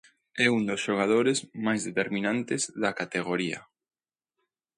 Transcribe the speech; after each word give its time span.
É 0.45 0.47
un 0.57 0.61
dos 0.69 0.83
xogadores 0.85 1.37
máis 1.65 1.81
determinantes 1.89 2.61
da 2.81 2.91
categoría. 2.99 3.59